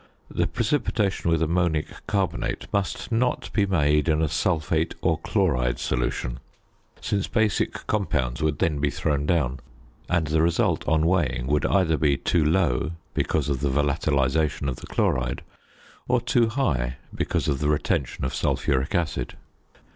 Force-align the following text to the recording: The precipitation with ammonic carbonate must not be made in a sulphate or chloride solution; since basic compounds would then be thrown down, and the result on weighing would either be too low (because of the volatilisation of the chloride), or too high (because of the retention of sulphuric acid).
The 0.31 0.47
precipitation 0.47 1.29
with 1.29 1.43
ammonic 1.43 1.85
carbonate 2.07 2.65
must 2.73 3.11
not 3.11 3.53
be 3.53 3.67
made 3.67 4.09
in 4.09 4.19
a 4.19 4.27
sulphate 4.27 4.95
or 5.03 5.19
chloride 5.19 5.77
solution; 5.77 6.39
since 6.99 7.27
basic 7.27 7.85
compounds 7.85 8.41
would 8.41 8.57
then 8.57 8.79
be 8.79 8.89
thrown 8.89 9.27
down, 9.27 9.59
and 10.09 10.25
the 10.25 10.41
result 10.41 10.83
on 10.87 11.05
weighing 11.05 11.45
would 11.45 11.67
either 11.67 11.97
be 11.97 12.17
too 12.17 12.43
low 12.43 12.93
(because 13.13 13.47
of 13.47 13.59
the 13.61 13.69
volatilisation 13.69 14.67
of 14.67 14.77
the 14.77 14.87
chloride), 14.87 15.43
or 16.07 16.19
too 16.19 16.49
high 16.49 16.95
(because 17.13 17.47
of 17.47 17.59
the 17.59 17.69
retention 17.69 18.25
of 18.25 18.33
sulphuric 18.33 18.95
acid). 18.95 19.35